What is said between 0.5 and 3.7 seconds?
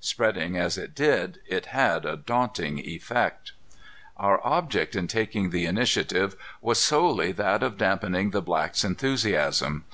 as it did, it had a daunting effect.